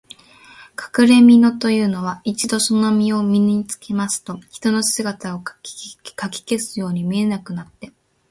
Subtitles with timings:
[0.73, 5.95] かくれみのというのは、一度そのみのを身につけますと、人の姿がかき
[6.41, 7.91] 消すように見えなくなって、